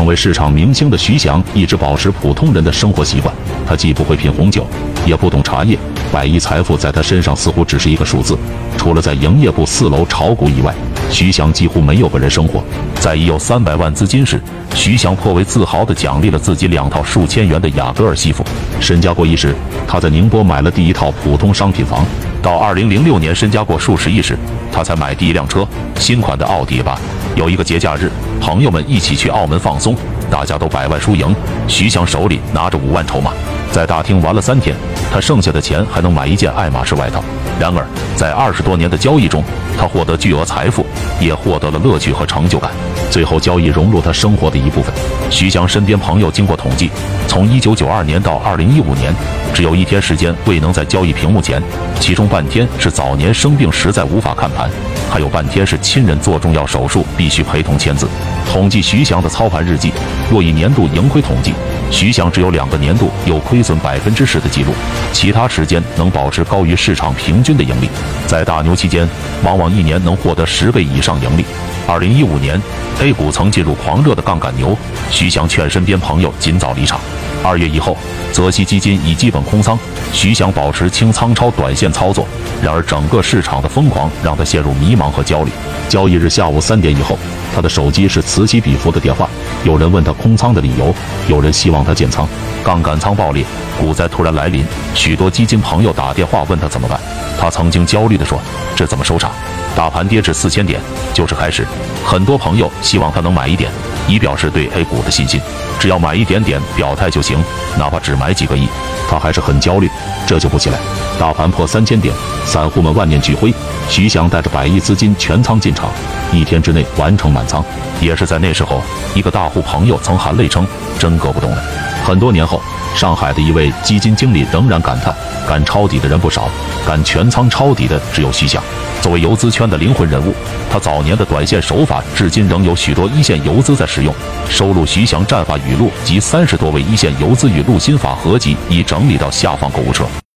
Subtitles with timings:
[0.00, 3.34] 成为市场明星的徐翔一直保持普通人的生活习惯。
[3.66, 4.66] 他既不会品红酒，
[5.04, 5.78] 也不懂茶叶，
[6.10, 8.34] 百亿财富在他身上似乎只是一个数字。
[8.78, 10.74] 除了在营业部四楼炒股以外，
[11.10, 12.64] 徐翔几乎没有个人生活。
[12.98, 14.40] 在已有三百万资金时，
[14.74, 18.42] 徐翔颇为自豪地奖励了自己两套数千元的雅戈尔西服。
[18.80, 19.54] 身家过亿时，
[19.86, 22.06] 他在宁波买了第一套普通商品房。
[22.42, 24.36] 到二零零六年身家过数十亿时，
[24.72, 25.66] 他才买第一辆车，
[25.96, 26.96] 新款的奥迪 A8。
[27.36, 29.94] 有一个节假日，朋友们一起去澳门放松，
[30.30, 31.34] 大家都百万输赢，
[31.66, 33.32] 徐翔手里拿着五万筹码，
[33.72, 34.74] 在大厅玩了三天，
[35.12, 37.22] 他剩下的钱还能买一件爱马仕外套。
[37.58, 37.84] 然而，
[38.16, 39.42] 在二十多年的交易中，
[39.76, 40.86] 他获得巨额财富，
[41.20, 42.70] 也获得了乐趣和成就感。
[43.10, 44.94] 最后，交易融入他生活的一部分。
[45.28, 46.90] 徐翔身边朋友经过统计，
[47.26, 49.12] 从一九九二年到二零一五年，
[49.52, 51.60] 只有一天时间未能在交易屏幕前，
[51.98, 54.70] 其中半天是早年生病实在无法看盘，
[55.10, 58.08] 还有半天是亲人做重要手术必须陪同签字。
[58.50, 59.92] 统计徐翔的操盘日记，
[60.30, 61.52] 若以年度盈亏统计，
[61.90, 64.72] 徐翔只有两个年度有亏损百分之十的记录，
[65.12, 67.88] 其他时间能保持高于市场平均的盈利。
[68.26, 69.08] 在大牛期间，
[69.42, 71.44] 往往一年能获得十倍以上盈利。
[71.88, 72.60] 二零一五年
[73.00, 74.78] ，A 股曾进入狂热的杠杆牛，
[75.10, 77.00] 徐翔劝身边朋友尽早离场。
[77.42, 77.96] 二月以后，
[78.32, 79.78] 泽熙基金已基本空仓，
[80.12, 82.26] 徐翔保持清仓超短线操作。
[82.62, 85.50] 然而，整个市场的疯狂让他陷入迷茫和焦虑。
[85.88, 87.18] 交易日下午三点以后，
[87.54, 89.28] 他的手机是此起彼伏的电话，
[89.64, 90.94] 有人问他空仓的理由，
[91.28, 92.26] 有人希望他减仓。
[92.62, 93.44] 杠杆仓爆裂，
[93.78, 94.64] 股灾突然来临，
[94.94, 97.00] 许多基金朋友打电话问他怎么办。
[97.38, 98.38] 他曾经焦虑地说
[98.76, 99.32] ：“这怎么收场？
[99.74, 100.80] 大盘跌至四千点
[101.14, 101.66] 就是开始。”
[102.04, 103.70] 很多朋友希望他能买一点，
[104.08, 105.40] 以表示对 A 股的信心。
[105.78, 107.42] 只要买一点点表态就行，
[107.78, 108.66] 哪怕只买几个亿，
[109.08, 109.88] 他还是很焦虑。
[110.26, 110.78] 这就不起来，
[111.18, 113.52] 大盘破三千点，散户们万念俱灰。
[113.88, 115.90] 徐翔带着百亿资金全仓进场，
[116.32, 117.64] 一天之内完成满仓。
[118.00, 118.82] 也是在那时候，
[119.14, 120.66] 一个大户朋友曾含泪称
[120.98, 121.62] ：“真割不动了。”
[122.04, 122.60] 很多年后，
[122.94, 125.14] 上海的一位基金经理仍然感叹
[125.46, 126.48] ：“敢抄底的人不少，
[126.86, 128.62] 敢全仓抄底的只有徐翔。”
[129.00, 130.34] 作为游资圈的灵魂人物，
[130.70, 134.14] 他早年的短线手法至今仍有许多一线游资在使用。
[134.48, 140.04] 收录徐翔战法语录及三十多位一线游资语录心法合集已整理到下方购物车。